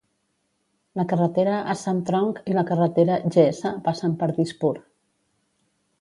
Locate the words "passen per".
3.89-4.31